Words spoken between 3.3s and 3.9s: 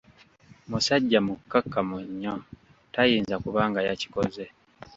kuba nga